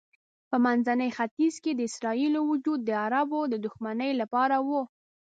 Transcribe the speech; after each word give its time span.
په 0.49 0.57
منځني 0.65 1.09
ختیځ 1.17 1.55
کې 1.63 1.71
د 1.75 1.79
اسرائیلو 1.89 2.41
وجود 2.51 2.79
د 2.85 2.91
عربو 3.03 3.39
د 3.49 3.53
دښمنۍ 3.65 4.11
لپاره 4.21 4.55
و. 4.67 4.69